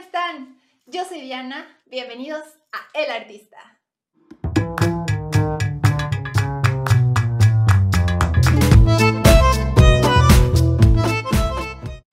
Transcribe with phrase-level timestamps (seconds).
[0.00, 0.58] están?
[0.86, 3.58] Yo soy Diana, bienvenidos a El Artista.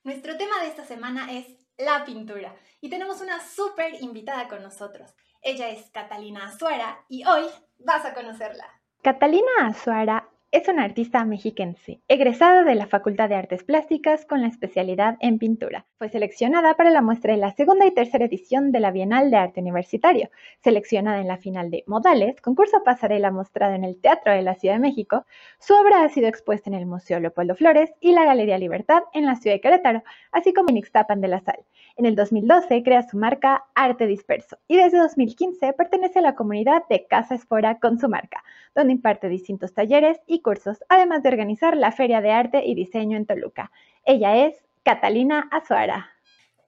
[0.04, 1.47] Nuestro tema de esta semana es
[1.78, 5.15] la pintura y tenemos una súper invitada con nosotros.
[5.42, 7.46] Ella es Catalina Azuara y hoy
[7.79, 8.65] vas a conocerla.
[9.01, 14.47] Catalina Azuara es una artista mexiquense, egresada de la Facultad de Artes Plásticas con la
[14.47, 15.86] especialidad en pintura.
[15.97, 19.36] Fue seleccionada para la muestra de la segunda y tercera edición de la Bienal de
[19.36, 20.30] Arte Universitario,
[20.64, 24.76] seleccionada en la final de Modales, concurso pasarela mostrado en el Teatro de la Ciudad
[24.76, 25.26] de México.
[25.60, 29.26] Su obra ha sido expuesta en el Museo Leopoldo Flores y la Galería Libertad en
[29.26, 31.60] la ciudad de Querétaro, así como en Ixtapan de la Sal.
[31.98, 36.84] En el 2012 crea su marca Arte Disperso y desde 2015 pertenece a la comunidad
[36.90, 38.44] de Casa Esfora con su marca,
[38.76, 43.18] donde imparte distintos talleres y cursos, además de organizar la Feria de Arte y Diseño
[43.18, 43.70] en Toluca.
[44.05, 46.10] Ella es Catalina Azuara.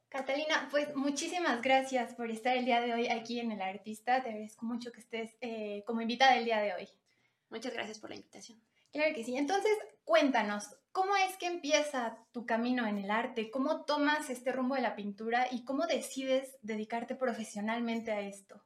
[0.10, 4.22] Catalina, pues muchísimas gracias por estar el día de hoy aquí en El Artista.
[4.22, 6.90] Te agradezco mucho que estés eh, como invitada el día de hoy.
[7.50, 8.62] Muchas gracias por la invitación.
[8.92, 9.38] Claro que sí.
[9.38, 9.72] Entonces,
[10.03, 13.50] cuéntanos, ¿cómo es que empieza tu camino en el arte?
[13.50, 18.62] ¿Cómo tomas este rumbo de la pintura y cómo decides dedicarte profesionalmente a esto?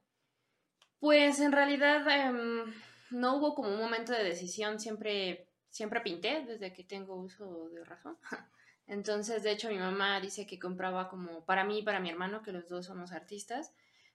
[1.00, 2.74] Pues en realidad em,
[3.14, 7.84] no hubo como un momento de decisión, siempre, siempre pinté desde que tengo uso de
[7.84, 8.18] razón.
[8.88, 12.44] Entonces, de hecho, mi mamá dice que compraba como para mí y para mi hermano,
[12.44, 13.74] que los dos somos artistas,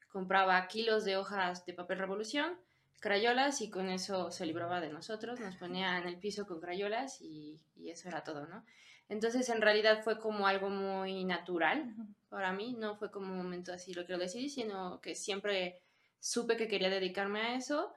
[0.08, 2.58] compraba kilos de hojas de papel revolución
[3.00, 7.20] crayolas y con eso se libraba de nosotros, nos ponía en el piso con crayolas
[7.20, 8.64] y, eso era todo, ¿no?
[9.08, 11.94] Entonces en realidad fue como algo muy natural
[12.28, 15.80] para mí, no fue como un momento así lo que lo decidí, sino que siempre
[16.20, 17.90] supe que quería dedicarme a eso.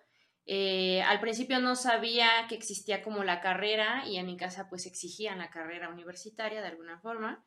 [0.45, 4.85] Eh, al principio no sabía que existía como la carrera y en mi casa pues
[4.85, 7.45] exigían la carrera universitaria de alguna forma.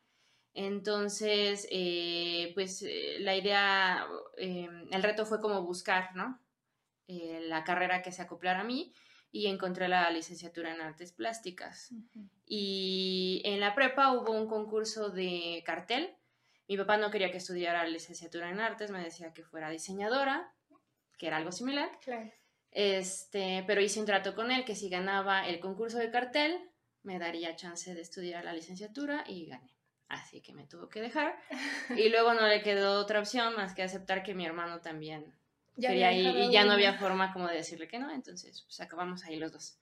[0.53, 4.07] Entonces, eh, pues eh, la idea,
[4.37, 6.39] el reto fue como buscar, ¿no?
[7.07, 8.93] La carrera que se acoplara a mí
[9.31, 11.93] y encontré la licenciatura en artes plásticas.
[12.45, 16.15] Y en la prepa hubo un concurso de cartel.
[16.69, 20.55] Mi papá no quería que estudiara licenciatura en artes, me decía que fuera diseñadora,
[21.17, 21.89] que era algo similar.
[22.75, 26.59] Este, pero hice un trato con él que si ganaba el concurso de cartel,
[27.03, 29.73] me daría chance de estudiar la licenciatura y gané.
[30.09, 31.35] Así que me tuvo que dejar.
[31.97, 35.33] Y luego no le quedó otra opción más que aceptar que mi hermano también
[35.77, 39.37] ya y ya no había forma como de decirle que no, entonces pues acabamos ahí
[39.37, 39.77] los dos.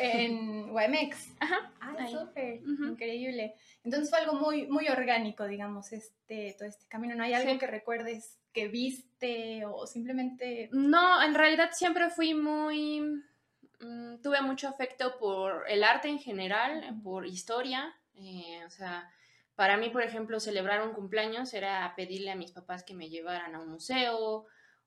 [0.00, 1.32] En YMX.
[1.40, 1.72] Ajá.
[1.80, 3.54] Ah, súper, increíble.
[3.82, 7.14] Entonces fue algo muy, muy orgánico, digamos, este, todo este camino.
[7.14, 10.68] ¿No hay algo que recuerdes que viste o simplemente...?
[10.72, 13.00] No, en realidad siempre fui muy...
[13.80, 17.94] Mm, tuve mucho afecto por el arte en general, por historia.
[18.16, 19.10] Eh, o sea,
[19.54, 23.54] para mí, por ejemplo, celebrar un cumpleaños era pedirle a mis papás que me llevaran
[23.54, 24.46] a un museo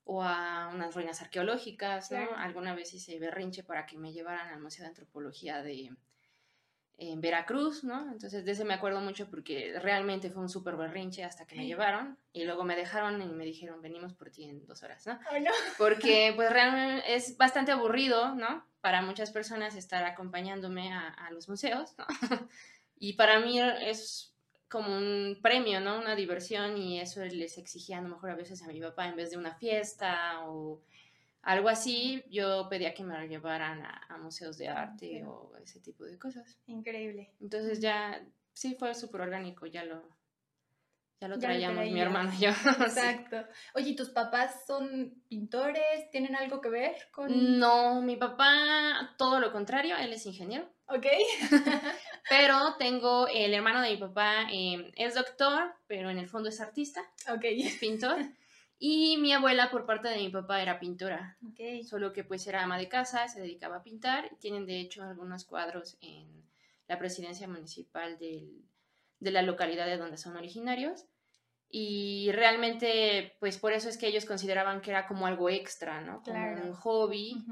[0.10, 2.36] o a unas ruinas arqueológicas, ¿no?
[2.38, 5.92] Alguna vez hice berrinche para que me llevaran al Museo de Antropología de
[7.00, 8.10] en Veracruz, ¿no?
[8.12, 11.68] Entonces de ese me acuerdo mucho porque realmente fue un súper berrinche hasta que me
[11.68, 15.20] llevaron y luego me dejaron y me dijeron, venimos por ti en dos horas, ¿no?
[15.78, 18.66] Porque pues realmente es bastante aburrido, ¿no?
[18.82, 22.06] Para muchas personas estar acompañándome a, a los museos, ¿no?
[22.98, 24.34] y para mí es
[24.70, 25.98] como un premio, ¿no?
[25.98, 29.16] Una diversión y eso les exigía a lo mejor a veces a mi papá en
[29.16, 30.82] vez de una fiesta o
[31.44, 36.04] algo así, yo pedía que me lo llevaran a, museos de arte o ese tipo
[36.04, 36.58] de cosas.
[36.68, 37.32] Increíble.
[37.40, 40.04] Entonces ya, sí fue súper orgánico, ya lo,
[41.20, 42.50] ya lo traíamos mi hermano y yo.
[42.80, 43.44] Exacto.
[43.74, 46.12] Oye, ¿y tus papás son pintores?
[46.12, 47.60] ¿Tienen algo que ver con...?
[47.60, 50.70] No, mi papá, todo lo contrario, él es ingeniero.
[50.88, 51.06] Ok.
[52.30, 56.62] pero tengo el hermano de mi papá, em, es doctor, pero en el fondo es
[56.62, 57.02] artista.
[57.30, 57.46] Ok.
[57.46, 58.18] Es pintor.
[58.80, 61.36] Y mi abuela, por parte de mi papá, era pintora.
[61.52, 61.84] Okay.
[61.84, 64.30] Solo que pues era ama de casa, se dedicaba a pintar.
[64.40, 66.46] Tienen de hecho algunos cuadros en
[66.88, 68.64] la presidencia municipal del,
[69.20, 71.06] de la localidad de donde son originarios.
[71.70, 76.22] Y realmente, pues por eso es que ellos consideraban que era como algo extra, ¿no?
[76.24, 77.44] Como un hobby.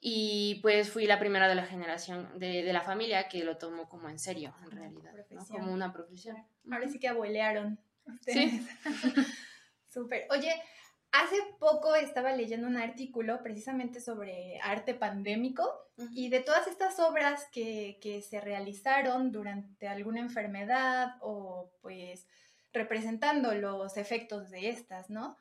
[0.00, 3.88] Y pues fui la primera de la generación, de, de la familia, que lo tomó
[3.88, 5.12] como en serio, en realidad,
[5.48, 6.36] como una profesión.
[6.70, 7.78] Ahora sí que abuelearon.
[8.26, 8.66] Sí.
[9.88, 10.26] Súper.
[10.30, 10.54] Oye,
[11.12, 15.70] hace poco estaba leyendo un artículo precisamente sobre arte pandémico
[16.12, 22.26] y de todas estas obras que, que se realizaron durante alguna enfermedad o pues
[22.72, 25.36] representando los efectos de estas, ¿no?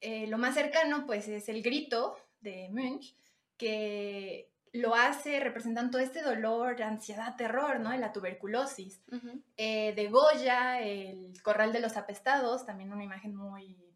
[0.00, 3.16] Eh, lo más cercano pues es el grito de Munch,
[3.56, 7.96] que lo hace representando este dolor, ansiedad, terror, ¿no?
[7.96, 9.02] La tuberculosis.
[9.56, 13.93] Eh, de Goya, el Corral de los Apestados, también una imagen muy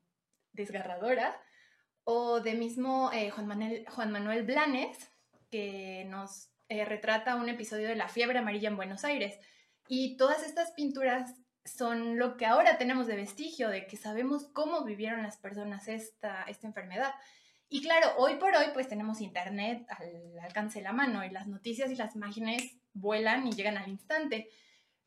[0.58, 1.40] desgarradora.
[2.04, 5.10] O de mismo eh, Juan, Manuel, Juan Manuel Blanes,
[5.50, 9.38] que nos eh, retrata un episodio de la fiebre amarilla en Buenos Aires.
[9.88, 11.34] Y todas estas pinturas
[11.64, 16.42] son lo que ahora tenemos de vestigio, de que sabemos cómo vivieron las personas esta,
[16.44, 17.12] esta enfermedad.
[17.68, 21.46] Y claro, hoy por hoy pues tenemos internet al alcance de la mano y las
[21.46, 24.48] noticias y las imágenes vuelan y llegan al instante.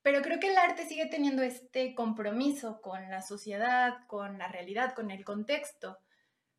[0.02, 4.94] Pero creo que el arte sigue teniendo este compromiso con la sociedad, con la realidad,
[4.96, 6.00] con el contexto.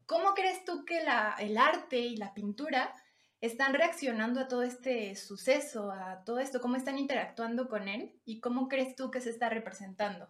[0.07, 1.01] ¿Cómo crees tú que
[1.39, 2.95] el arte y la pintura
[3.41, 6.61] están reaccionando a todo este suceso, a todo esto?
[6.61, 8.21] ¿Cómo están interactuando con él?
[8.25, 10.29] ¿Y cómo crees tú que se está representando?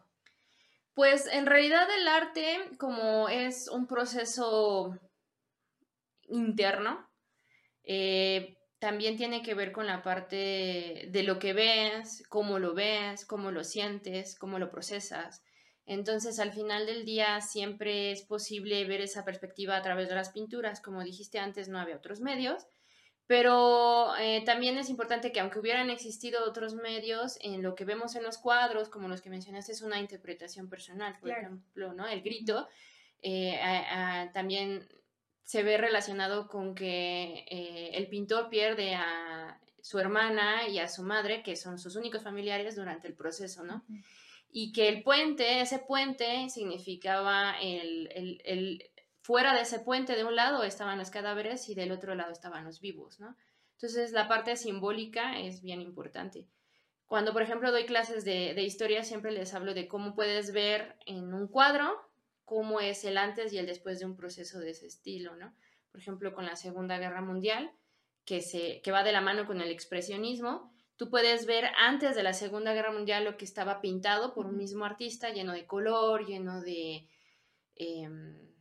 [0.94, 4.98] Pues en realidad el arte, como es un proceso
[6.28, 7.10] interno,
[7.82, 13.24] eh, también tiene que ver con la parte de lo que ves, cómo lo ves,
[13.24, 15.44] cómo lo sientes, cómo lo procesas.
[15.86, 20.30] Entonces, al final del día siempre es posible ver esa perspectiva a través de las
[20.30, 20.80] pinturas.
[20.80, 22.66] Como dijiste antes, no había otros medios,
[23.28, 28.16] pero eh, también es importante que aunque hubieran existido otros medios, en lo que vemos
[28.16, 32.08] en los cuadros, como los que mencionaste, es una interpretación personal, por ejemplo, ¿no?
[32.08, 32.66] El grito,
[33.22, 33.60] eh,
[34.34, 34.88] también
[35.44, 41.02] se ve relacionado con que eh, el pintor pierde a su hermana y a su
[41.02, 43.84] madre, que son sus únicos familiares durante el proceso, ¿no?
[44.50, 48.08] Y que el puente, ese puente significaba el,
[48.44, 48.90] el,
[49.20, 52.64] fuera de ese puente de un lado estaban los cadáveres y del otro lado estaban
[52.64, 53.36] los vivos, ¿no?
[53.72, 56.46] Entonces la parte simbólica es bien importante.
[57.06, 60.96] Cuando, por ejemplo, doy clases de, de historia, siempre les hablo de cómo puedes ver
[61.04, 61.92] en un cuadro
[62.44, 65.54] cómo es el antes y el después de un proceso de ese estilo, ¿no?
[65.90, 67.72] Por ejemplo, con la Segunda Guerra Mundial,
[68.24, 72.22] que, se, que va de la mano con el expresionismo, tú puedes ver antes de
[72.22, 76.26] la Segunda Guerra Mundial lo que estaba pintado por un mismo artista, lleno de color,
[76.26, 77.08] lleno de...
[77.76, 78.52] Em,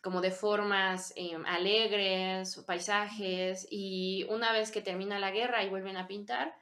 [0.00, 5.96] como de formas em, alegres, paisajes, y una vez que termina la guerra y vuelven
[5.96, 6.54] a pintar,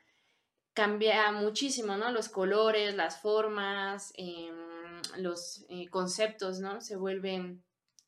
[0.75, 2.13] cambia muchísimo, ¿no?
[2.13, 4.53] Los colores, las formas, eh,
[5.17, 6.81] los eh, conceptos, ¿no?
[6.81, 7.65] Se vuelven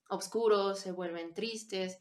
[0.08, 2.00] oscuros, se vuelven tristes.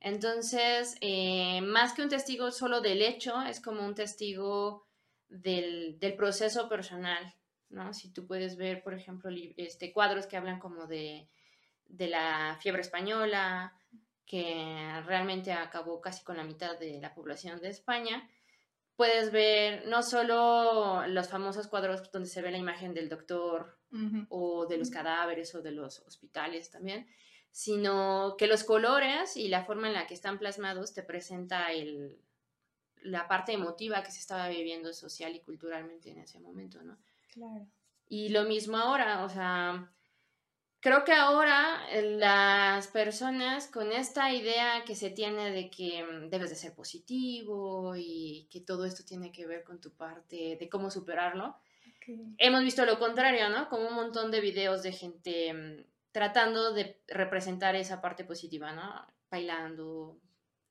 [0.00, 4.86] Entonces, eh, más que un testigo solo del hecho, es como un testigo
[5.28, 7.34] del, proceso personal,
[7.70, 7.92] ¿no?
[7.94, 11.28] Si tú puedes ver, por ejemplo, este, cuadros que hablan como de,
[11.86, 13.72] de la fiebre española,
[14.26, 18.28] que realmente acabó casi con la mitad de la población de España,
[18.96, 23.78] puedes ver no solo los famosos cuadros donde se ve la imagen del doctor
[24.28, 27.06] o de los cadáveres o de los hospitales también,
[27.52, 32.18] sino que los colores y la forma en la que están plasmados te presenta el,
[33.02, 36.98] la parte emotiva que se estaba viviendo social y culturalmente en ese momento, ¿no?
[37.32, 37.68] Claro.
[38.08, 39.92] Y lo mismo ahora, o sea,
[40.84, 46.50] creo que ahora las personas con esta idea que se tiene de que mm, debes
[46.50, 50.92] de ser positivo y que todo esto tiene que ver con tu parte de cómo
[50.92, 51.56] superarlo,
[52.38, 53.68] Hemos visto lo contrario, ¿no?
[53.68, 59.06] Como un montón de videos de gente mm, tratando de representar esa parte positiva, ¿no?
[59.30, 60.18] Bailando,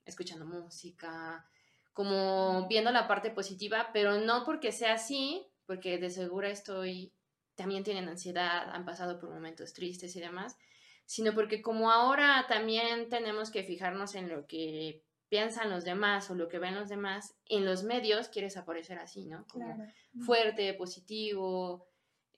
[0.05, 1.45] escuchando música,
[1.93, 7.11] como viendo la parte positiva, pero no porque sea así, porque de seguro estoy,
[7.55, 10.57] también tienen ansiedad, han pasado por momentos tristes y demás,
[11.05, 16.35] sino porque como ahora también tenemos que fijarnos en lo que piensan los demás o
[16.35, 19.47] lo que ven los demás, en los medios quieres aparecer así, ¿no?
[19.47, 19.77] Como
[20.25, 21.87] fuerte, positivo,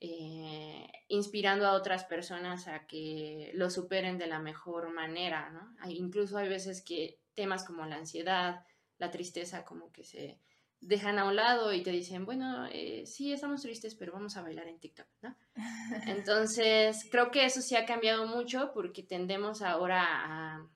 [0.00, 5.74] eh, inspirando a otras personas a que lo superen de la mejor manera, ¿no?
[5.88, 8.64] incluso hay veces que temas como la ansiedad,
[8.98, 10.38] la tristeza, como que se
[10.80, 14.42] dejan a un lado y te dicen, bueno, eh, sí, estamos tristes, pero vamos a
[14.42, 15.36] bailar en TikTok, ¿no?
[16.06, 20.68] Entonces, creo que eso sí ha cambiado mucho porque tendemos ahora a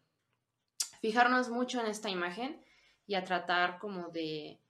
[1.01, 2.63] fijarnos mucho en esta imagen
[3.07, 4.61] y a tratar como de,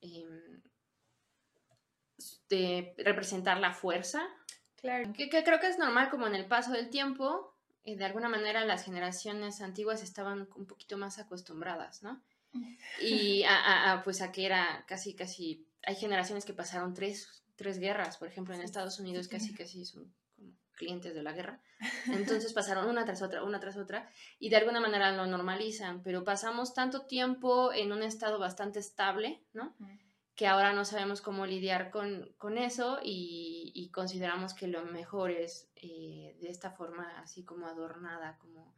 [0.00, 0.62] em,
[2.48, 4.26] de representar la fuerza.
[4.76, 5.12] Claro.
[5.12, 8.64] Que, creo que es normal como en el paso del tiempo, eh, de alguna manera
[8.64, 12.22] las generaciones antiguas estaban un poquito más acostumbradas, ¿no?
[13.00, 18.16] Y a, pues a que era casi, casi, hay generaciones que pasaron tres, tres guerras,
[18.16, 20.12] por ejemplo, en Estados Unidos casi, casi son
[20.74, 21.60] clientes de la guerra.
[22.06, 24.08] Entonces pasaron una tras otra, una tras otra,
[24.38, 29.42] y de alguna manera lo normalizan, pero pasamos tanto tiempo en un estado bastante estable,
[29.52, 29.74] ¿no?
[30.34, 35.68] Que ahora no sabemos cómo lidiar con, con eso y, consideramos que lo mejor es
[35.76, 38.74] eh, de esta forma así como adornada, como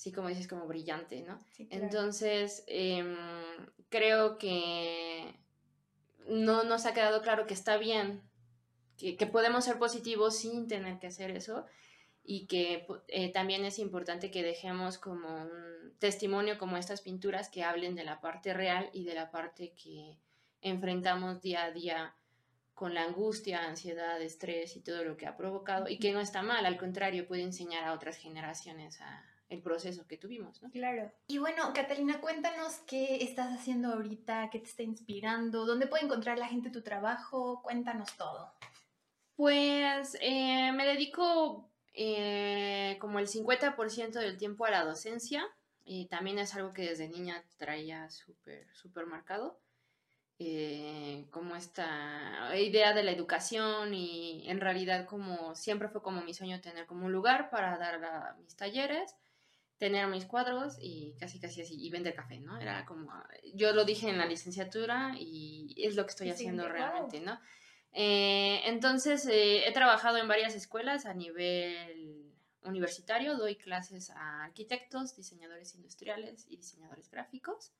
[0.00, 1.38] así como dices, como brillante, ¿no?
[1.68, 3.14] Entonces, em,
[3.90, 5.34] creo que
[6.26, 8.22] no nos ha quedado claro que está bien,
[8.96, 11.66] que, que, podemos ser positivos sin tener que hacer eso
[12.24, 17.62] y que eh, también es importante que dejemos como un testimonio como estas pinturas que
[17.62, 20.16] hablen de la parte real y de la parte que
[20.62, 22.14] enfrentamos día a día
[22.72, 26.40] con la angustia, ansiedad, estrés y todo lo que ha provocado y que no está
[26.40, 30.70] mal, al contrario, puede enseñar a otras generaciones a el proceso que tuvimos, ¿no?
[30.70, 31.12] Claro.
[31.26, 36.38] Y bueno, Catalina, cuéntanos qué estás haciendo ahorita, qué te está inspirando, dónde puede encontrar
[36.38, 38.54] la gente tu trabajo, cuéntanos todo.
[39.34, 45.44] Pues eh, me dedico eh, como el 50% del tiempo a la docencia
[45.84, 49.58] y también es algo que desde niña traía súper, súper marcado.
[50.42, 56.32] Eh, como esta idea de la educación y en realidad como siempre fue como mi
[56.32, 59.16] sueño tener como un lugar para dar mis talleres,
[59.80, 62.60] tener mis cuadros y casi casi así y vender café, ¿no?
[62.60, 63.10] Era como,
[63.54, 67.40] yo lo dije en la licenciatura y es lo que estoy haciendo realmente, ¿no?
[67.92, 72.30] Eh, entonces, eh, he trabajado en varias escuelas a nivel
[72.62, 77.72] universitario, doy clases a arquitectos, diseñadores industriales y diseñadores gráficos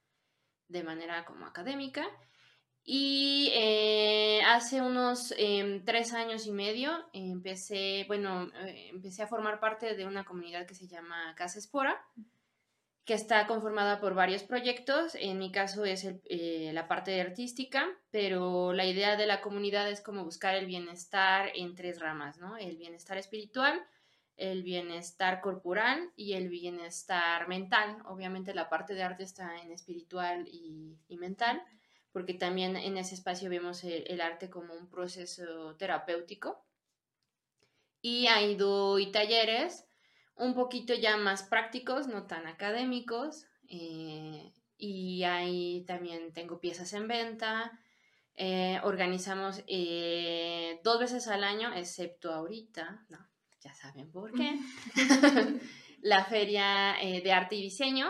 [0.68, 2.08] de manera como académica.
[2.92, 8.50] Y eh, hace unos em, tres años y medio empecé, bueno,
[8.90, 12.04] empecé a formar parte de una comunidad que se llama Casa Espora
[13.10, 15.16] que está conformada por varios proyectos.
[15.16, 20.00] En mi caso es eh, la parte artística, pero la idea de la comunidad es
[20.00, 22.56] como buscar el bienestar en tres ramas, ¿no?
[22.56, 23.84] El bienestar espiritual,
[24.36, 27.98] el bienestar corporal y el bienestar mental.
[28.06, 31.62] Obviamente la parte de arte está en espiritual y, mental,
[32.12, 36.66] porque también en ese espacio vemos el, arte como un proceso terapéutico.
[38.02, 39.86] Y hay doy talleres
[40.34, 43.46] un poquito ya más prácticos, no tan académicos.
[43.68, 47.78] Eh, y ahí también tengo piezas en venta.
[48.34, 53.18] Eh, organizamos eh, dos veces al año, excepto ahorita, no,
[53.60, 54.58] ya saben por qué,
[56.00, 58.08] la feria de arte y diseño,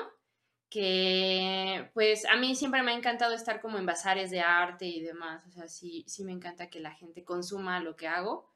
[0.70, 5.00] que pues a mí siempre me ha encantado estar como en bazares de arte y
[5.02, 8.50] demás, o sea, sí, sí me encanta que la gente consuma lo que hago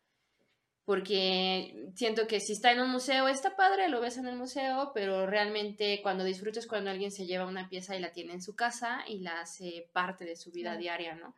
[0.84, 4.92] porque siento que si está en un museo está padre, lo ves en el museo,
[4.94, 8.54] pero realmente cuando disfrutas cuando alguien se lleva una pieza y la tiene en su
[8.54, 11.34] casa y la hace parte de su vida diaria, ¿no?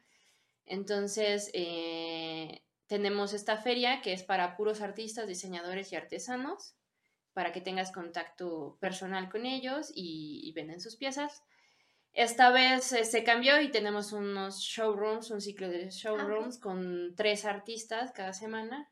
[0.64, 6.74] Entonces, eh, tenemos esta feria que es para puros artistas, diseñadores y artesanos,
[7.36, 11.44] para que tengas contacto personal con ellos y, venden sus piezas.
[12.14, 17.14] Esta vez eh, se cambió y tenemos unos showrooms, un ciclo de ah, showrooms con
[17.14, 18.90] tres artistas cada semana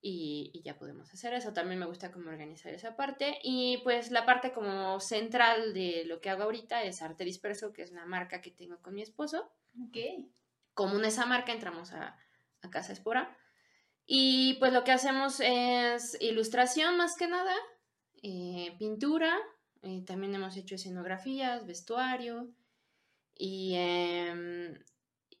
[0.00, 1.52] y, ya podemos hacer eso.
[1.52, 3.40] También me gusta cómo organizar esa parte.
[3.42, 7.82] Y pues la parte como central de lo que hago ahorita es Arte Disperso, que
[7.82, 9.50] es una marca que tengo con mi esposo.
[9.88, 10.28] Ok.
[10.72, 12.16] Como en esa marca entramos a,
[12.62, 13.36] a Casa Espora.
[14.06, 17.54] Y pues lo que hacemos es ilustración más que nada,
[18.22, 19.36] eh, pintura,
[19.82, 22.48] eh, también hemos hecho escenografías, vestuario
[23.34, 24.78] y, em,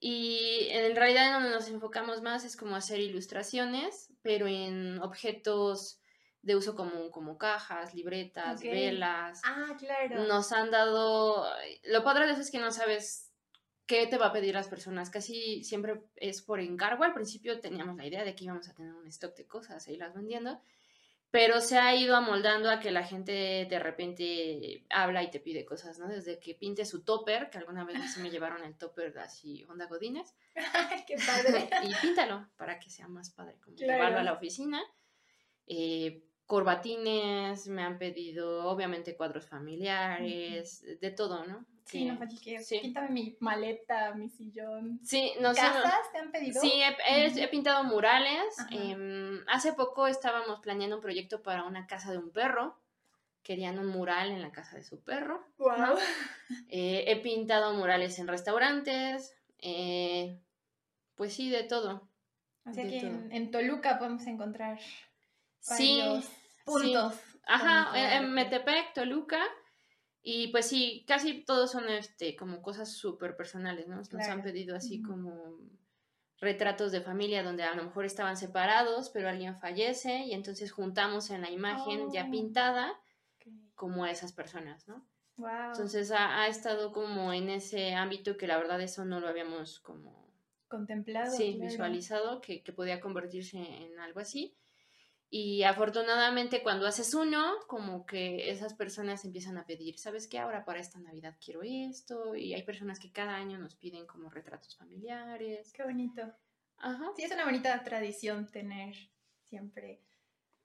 [0.00, 6.00] y en realidad en donde nos enfocamos más es como hacer ilustraciones pero en objetos
[6.42, 9.40] de uso común, como cajas, libretas, velas.
[9.44, 10.24] Ah, claro.
[10.24, 11.46] Nos han dado.
[11.84, 13.25] Lo padre de eso es que no sabes
[13.86, 15.10] qué te va a pedir las personas.
[15.10, 17.04] Casi siempre es por encargo.
[17.04, 19.92] Al principio teníamos la idea de que íbamos a tener un stock de cosas e
[19.92, 20.60] irlas vendiendo.
[21.30, 25.64] Pero se ha ido amoldando a que la gente de repente habla y te pide
[25.64, 26.08] cosas, ¿no?
[26.08, 29.86] Desde que pinte su topper, que alguna vez así me llevaron el topper así, onda
[29.86, 30.34] godines.
[31.06, 31.68] ¡Qué padre!
[31.82, 34.80] y píntalo para que sea más padre, como llevarlo a la oficina.
[35.66, 41.64] Eh, corbatines, me han pedido obviamente cuadros familiares, de todo, ¿no?
[41.86, 42.80] Sí, no que sí.
[42.80, 44.98] píntame mi maleta, mi sillón.
[45.04, 45.60] Sí, no sé.
[45.60, 46.60] ¿Casas te han pedido?
[46.60, 46.72] Sí,
[47.08, 48.56] he, pintado murales.
[48.70, 52.76] Em, hace poco estábamos planeando un proyecto para una casa de un perro.
[53.44, 55.46] Querían un mural en la casa de su perro.
[55.58, 55.96] Wow.
[56.68, 59.36] Eh, he pintado murales en restaurantes.
[59.60, 60.40] Eh,
[61.14, 62.08] pues sí, de todo.
[62.68, 64.80] O sea que En, Toluca podemos encontrar
[65.60, 66.02] sí,
[66.66, 67.14] puntos.
[67.46, 69.40] Ajá, en Metepec, Toluca.
[70.22, 73.96] Y pues sí, casi todos son este, como cosas súper personales, ¿no?
[73.96, 75.56] Nos han pedido así como
[76.40, 81.30] retratos de familia donde a lo mejor estaban separados, pero alguien fallece y entonces juntamos
[81.30, 82.30] en la imagen ya oh.
[82.30, 82.92] pintada
[83.74, 85.06] como a esas personas, ¿no?
[85.36, 85.68] Wow.
[85.68, 89.80] Entonces ha, ha, estado como en ese ámbito que la verdad eso no lo habíamos
[89.80, 90.34] como
[90.66, 91.30] contemplado.
[91.36, 94.56] Sí, visualizado que, que, podía convertirse en algo así.
[95.28, 100.38] Y afortunadamente cuando haces uno, como que esas personas empiezan a pedir, ¿sabes qué?
[100.38, 102.36] Ahora para esta Navidad quiero esto.
[102.36, 105.72] Y hay personas que cada año nos piden como retratos familiares.
[105.72, 106.22] Qué bonito.
[106.78, 107.10] Ajá.
[107.16, 108.94] Sí, es una bonita tradición tener
[109.42, 110.00] siempre.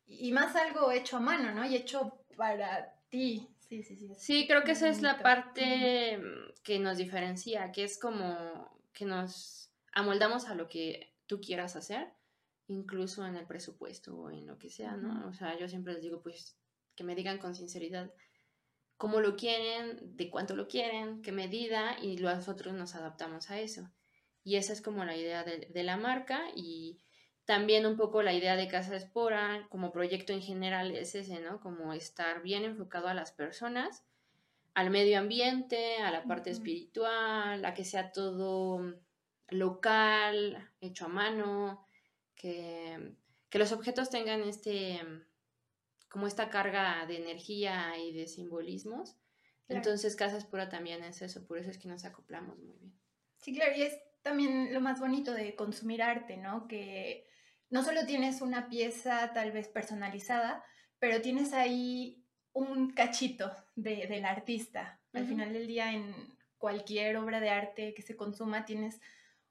[0.06, 1.66] Y más algo hecho a mano, ¿no?
[1.66, 3.48] Y hecho para ti.
[3.60, 4.10] Sí, sí, sí.
[4.18, 6.20] Sí, creo que esa es la parte
[6.64, 12.14] que nos diferencia, que es como que nos amoldamos a lo que tú quieras hacer
[12.72, 15.28] incluso en el presupuesto o en lo que sea, ¿no?
[15.28, 16.58] O sea, yo siempre les digo, pues,
[16.96, 18.12] que me digan con sinceridad
[18.98, 23.90] cómo lo quieren, de cuánto lo quieren, qué medida, y nosotros nos adaptamos a eso.
[24.44, 27.00] Y esa es como la idea de, la marca y
[27.46, 31.60] también un poco la idea de Casa Espora como proyecto en general es ese, ¿no?
[31.60, 34.04] Como estar bien enfocado a las personas,
[34.74, 38.96] al medio ambiente, a la parte espiritual, a que sea todo
[39.50, 41.86] local, hecho a mano,
[42.42, 43.16] que,
[43.54, 45.00] los objetos tengan este,
[46.10, 49.18] como esta carga de energía y de simbolismos.
[49.68, 52.94] Entonces, Casas Pura también es eso, por eso es que nos acoplamos muy bien.
[53.38, 56.68] Sí, claro, y es también lo más bonito de consumir arte, ¿no?
[56.68, 57.28] Que
[57.70, 60.64] no solo tienes una pieza tal vez personalizada,
[61.00, 65.00] pero tienes ahí un cachito del artista.
[65.14, 66.14] Al final del día, en
[66.58, 69.00] cualquier obra de arte que se consuma, tienes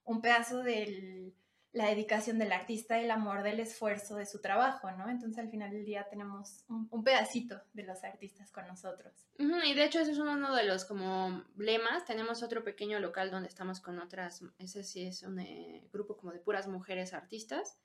[0.05, 1.35] un pedazo del,
[1.73, 5.09] la dedicación del artista, el amor del esfuerzo de su trabajo, ¿no?
[5.09, 9.13] Entonces al final del día tenemos un, pedacito de los artistas con nosotros.
[9.39, 12.05] y de hecho ese es uno de los como lemas.
[12.05, 16.33] Tenemos otro pequeño local donde estamos con otras, ese sí es un eh, grupo como
[16.33, 17.79] de puras mujeres artistas,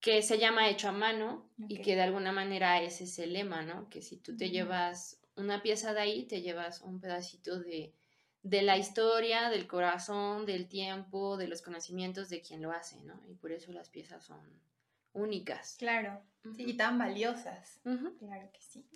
[0.00, 3.62] que se llama Hecho a Mano y que de alguna manera ese es el lema,
[3.62, 3.88] ¿no?
[3.88, 7.94] Que si tú te llevas una pieza de ahí, te llevas un pedacito de
[8.42, 13.20] de la historia, del corazón, del tiempo, de los conocimientos de quien lo hace, ¿no?
[13.28, 14.40] Y por eso las piezas son
[15.12, 15.76] únicas.
[15.78, 16.22] Claro,
[16.56, 17.80] y tan valiosas.
[17.82, 18.88] Claro que sí.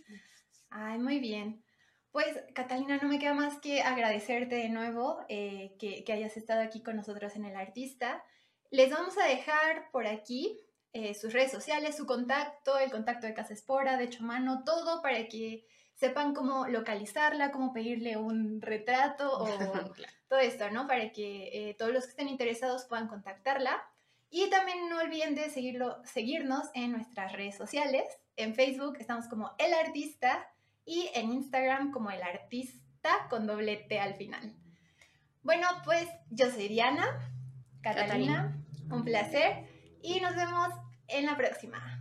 [0.70, 1.62] Ay, muy bien.
[2.10, 6.80] Pues, Catalina, no me queda más que agradecerte de nuevo eh, que, hayas estado aquí
[6.80, 8.22] con nosotros en El Artista.
[8.70, 10.60] Les vamos a dejar por aquí
[10.92, 15.02] eh, sus redes sociales, su contacto, el contacto de Casa Espora, de hecho mano, todo
[15.02, 19.47] para que sepan cómo localizarla, cómo pedirle un retrato o
[20.28, 20.86] todo esto, ¿no?
[20.86, 23.82] Para que eh, todos los que estén interesados puedan contactarla.
[24.30, 28.04] Y también no olviden de seguirlo, seguirnos en nuestras redes sociales.
[28.36, 30.49] En Facebook estamos como El Artista
[30.84, 34.56] y en Instagram como El Artista con doble T al final.
[35.42, 37.06] Bueno, pues yo soy Diana,
[37.82, 38.58] Catalina,
[38.90, 39.69] un placer
[40.02, 40.69] y nos vemos
[41.06, 42.00] en la próxima.